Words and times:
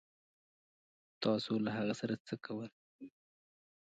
تاسو 1.23 1.53
له 1.65 1.69
هغه 1.77 1.93
سره 2.01 2.15
څه 2.27 2.35
کول 2.45 2.69